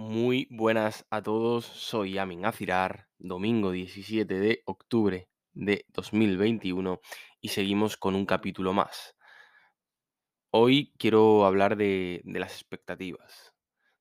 [0.00, 7.00] Muy buenas a todos, soy Amin Azirar, domingo 17 de octubre de 2021
[7.42, 9.14] y seguimos con un capítulo más.
[10.52, 13.52] Hoy quiero hablar de, las expectativas,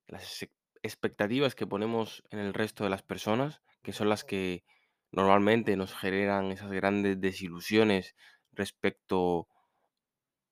[0.08, 4.64] las ex- expectativas que ponemos en el resto de las personas, que son las que
[5.12, 8.16] normalmente nos generan esas grandes desilusiones
[8.54, 9.50] respecto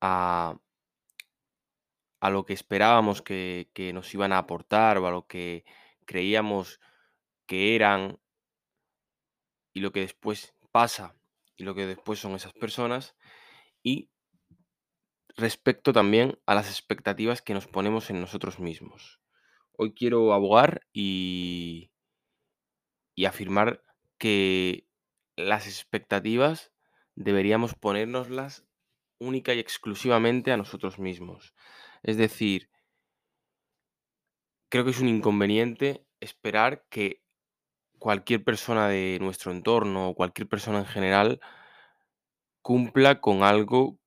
[0.02, 0.58] a,
[2.20, 5.66] a lo que esperábamos que, nos iban a aportar o a lo que
[6.06, 6.80] creíamos
[7.46, 8.20] que eran
[9.74, 11.16] y lo que después pasa
[11.56, 13.16] y lo que después son esas personas
[13.84, 14.10] y
[15.36, 19.20] respecto también a las expectativas que nos ponemos en nosotros mismos.
[19.74, 21.92] Hoy quiero abogar y,
[23.14, 23.84] y afirmar
[24.18, 24.88] que
[25.36, 26.72] las expectativas
[27.14, 28.66] deberíamos ponérnoslas
[29.20, 31.54] única y exclusivamente a nosotros mismos.
[32.04, 32.70] Es decir,
[34.70, 37.22] creo que es un inconveniente esperar que
[38.00, 41.40] cualquier persona de nuestro entorno o cualquier persona en general
[42.62, 44.00] cumpla con algo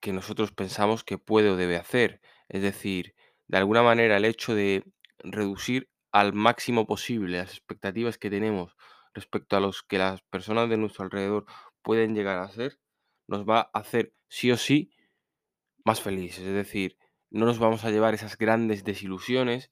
[0.00, 2.20] que nosotros pensamos que puede o debe hacer.
[2.48, 3.14] Es decir,
[3.48, 4.84] de alguna manera el hecho de
[5.18, 8.76] reducir al máximo posible las expectativas que tenemos
[9.14, 11.46] respecto a los que las personas de nuestro alrededor
[11.82, 12.78] pueden llegar a ser,
[13.26, 14.90] nos va a hacer sí o sí
[15.84, 16.44] más felices.
[16.44, 16.98] Es decir,
[17.30, 19.70] no nos vamos a llevar esas grandes desilusiones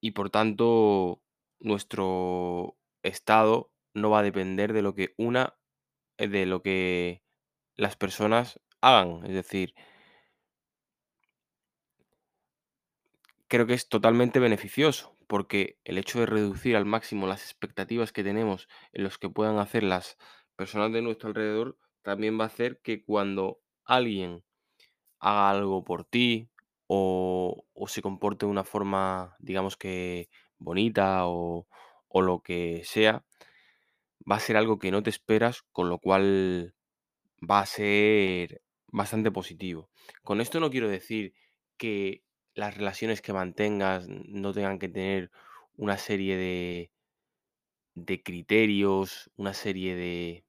[0.00, 1.22] y por tanto
[1.60, 5.56] nuestro estado no va a depender de lo que una,
[6.18, 7.22] eh, de lo que
[7.76, 9.24] las personas hagan.
[9.26, 9.74] Es decir,
[13.48, 18.24] creo que es totalmente beneficioso, porque el hecho de reducir al máximo las expectativas que
[18.24, 20.16] tenemos en los que puedan hacer las
[20.56, 24.44] personas de nuestro alrededor, también va a hacer que cuando alguien
[25.22, 26.50] haga algo por ti
[26.88, 31.68] o, o se comporte de una forma, digamos que bonita o,
[32.08, 33.24] o lo que sea,
[34.30, 36.74] va a ser algo que no te esperas, con lo cual
[37.40, 39.90] va a ser bastante positivo.
[40.24, 41.34] Con esto no quiero decir
[41.78, 42.24] que
[42.54, 45.30] las relaciones que mantengas no tengan que tener
[45.76, 46.92] una serie de,
[47.94, 50.44] de criterios, una serie de,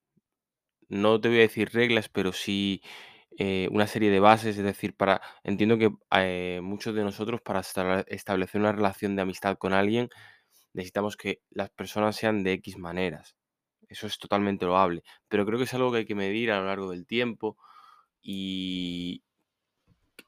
[0.89, 2.81] no te voy a decir reglas, pero sí
[3.37, 4.57] eh, una serie de bases.
[4.57, 9.21] Es decir, para, entiendo que eh, muchos de nosotros para esta- establecer una relación de
[9.23, 10.09] amistad con alguien
[10.73, 13.35] necesitamos que las personas sean de X maneras.
[13.89, 16.67] Eso es totalmente loable, pero creo que es algo que hay que medir a lo
[16.67, 17.57] largo del tiempo
[18.21, 19.23] y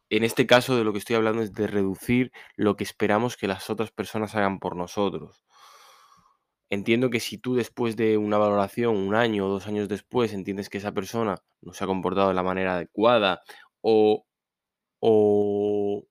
[0.10, 3.48] en este caso de lo que estoy hablando es de reducir lo que esperamos que
[3.48, 5.44] las otras personas hagan por nosotros.
[6.76, 10.70] Entiendo que si tú después de una valoración, un año o dos años después, entiendes
[10.70, 13.42] que esa persona no se ha comportado de la manera adecuada
[13.82, 14.26] o,
[15.00, 16.06] o,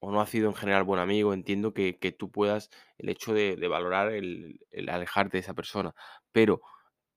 [0.00, 3.32] o no ha sido en general buen amigo, entiendo que, que tú puedas, el hecho
[3.32, 5.94] de, valorar el, el alejarte de esa persona,
[6.30, 6.60] pero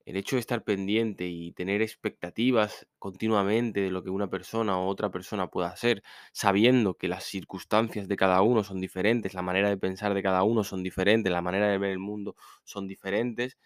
[0.08, 4.86] el hecho de estar pendiente y tener expectativas continuamente de lo que una persona o
[4.88, 6.02] otra persona pueda hacer,
[6.32, 10.42] sabiendo que las circunstancias de cada uno son diferentes, la manera de pensar de cada
[10.44, 13.58] uno son diferentes, la manera de ver el mundo son diferentes,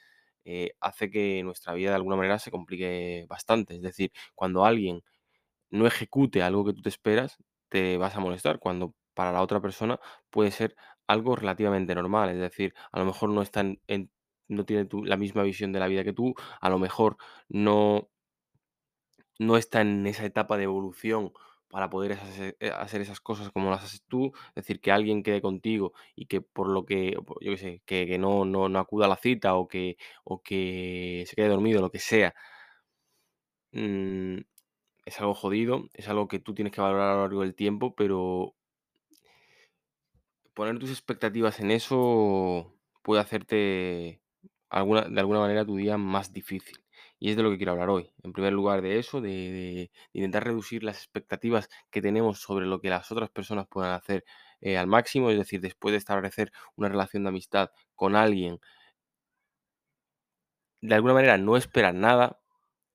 [0.44, 3.76] eh, hace que nuestra vida de alguna manera se complique bastante.
[3.76, 5.02] Es decir, cuando alguien
[5.70, 7.36] no ejecute algo que tú te esperas,
[7.68, 9.98] te vas a molestar, cuando para la otra persona
[10.30, 10.76] puede ser
[11.06, 12.30] algo relativamente normal.
[12.30, 14.10] Es decir, a lo mejor no está en, en-
[14.48, 17.16] no tiene la misma visión de la vida que tú, a lo mejor
[17.48, 18.08] no,
[19.38, 21.32] no está en esa etapa de evolución
[21.68, 24.32] para poder hacer, eh, hacer esas cosas como las haces tú.
[24.48, 28.06] Es decir, que alguien quede contigo y que por lo que, yo qué sé, que,
[28.06, 31.80] que no, no, no acuda a la cita o que, o que se quede dormido,
[31.80, 32.34] lo que sea.
[33.72, 34.38] mm,
[35.06, 37.94] es algo jodido, es algo que tú tienes que valorar a lo largo del tiempo,
[37.96, 38.54] pero
[40.54, 44.21] poner tus expectativas en eso puede hacerte
[44.72, 46.78] alguna, de alguna manera tu día más difícil.
[47.18, 48.12] Y es de lo que quiero hablar hoy.
[48.24, 52.90] En primer lugar, de eso, de, intentar reducir las expectativas que tenemos sobre lo que
[52.90, 54.24] las otras personas puedan hacer
[54.60, 55.30] eh, al máximo.
[55.30, 58.60] Es decir, después de establecer una relación de amistad con alguien,
[60.80, 62.40] de alguna manera no esperar nada,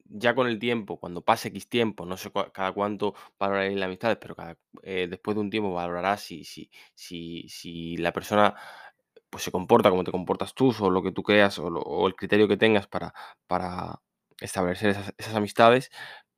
[0.09, 4.17] ya con el tiempo, cuando pase X tiempo, no sé cada cuánto valoraréis la amistad,
[4.19, 8.55] pero cada, eh, después de un tiempo valorarás si, si, si, si la persona
[9.29, 12.47] pues, se comporta como te comportas tú, o lo que tú creas, o, el criterio
[12.47, 13.13] que tengas para,
[13.47, 14.01] para
[14.39, 15.89] establecer esas, amistades,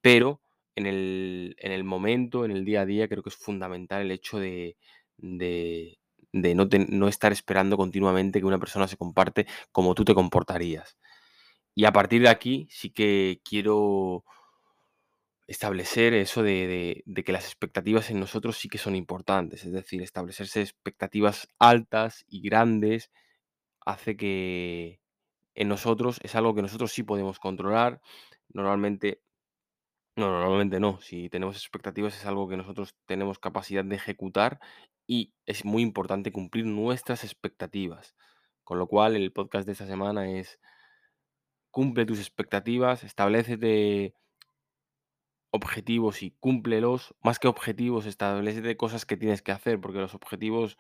[0.02, 0.42] pero
[0.76, 4.12] en el, en el momento, en el día a día, creo que es fundamental el
[4.12, 4.78] hecho de,
[5.18, 5.98] de,
[6.34, 10.98] no, no estar esperando continuamente que una persona se comparte como tú te comportarías.
[11.76, 14.24] Y a partir de aquí sí que quiero
[15.50, 19.66] establecer eso de de que las expectativas en nosotros sí que son importantes.
[19.66, 23.12] Es decir, establecerse expectativas altas y grandes
[23.82, 25.02] hace que
[25.56, 28.02] en nosotros es algo que nosotros sí podemos controlar.
[28.50, 29.22] Normalmente
[30.16, 31.00] no, normalmente no.
[31.02, 34.60] Si tenemos expectativas es algo que nosotros tenemos capacidad de ejecutar
[35.08, 38.16] y es muy importante cumplir nuestras expectativas.
[38.64, 40.60] Con lo cual, el podcast de esta semana es
[41.72, 44.14] cumple tus expectativas, establécete
[45.52, 47.16] objetivos y cúmplelos.
[47.24, 50.78] Más que objetivos, establécete cosas que tienes que hacer, porque los objetivos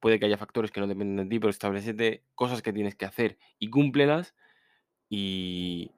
[0.00, 3.04] puede que haya factores que no dependen de ti, pero establécete cosas que tienes que
[3.06, 4.34] hacer y cúmplelas
[5.10, 5.92] y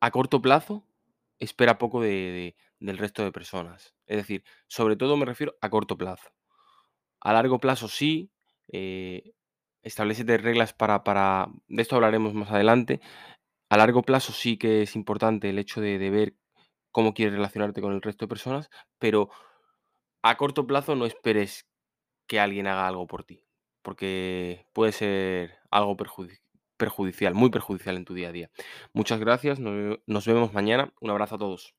[0.00, 0.84] a corto plazo
[1.38, 3.94] espera poco de, de- del resto de personas.
[4.06, 6.28] Es decir, sobre todo me refiero a corto plazo.
[7.20, 8.32] A largo plazo sí,
[8.72, 9.32] eh,
[9.82, 11.48] establécete reglas para, para...
[11.68, 13.00] De esto hablaremos más adelante.
[13.68, 16.34] A largo plazo sí que es importante el hecho de, ver
[16.92, 19.30] cómo quieres relacionarte con el resto de personas, pero
[20.22, 21.66] a corto plazo no esperes
[22.28, 23.44] que alguien haga algo por ti,
[23.82, 26.40] porque puede ser algo perjudi-
[26.76, 28.50] perjudicial, muy perjudicial en tu día a día.
[28.92, 30.92] Muchas gracias, nos vemos mañana.
[31.00, 31.74] Un abrazo a todos.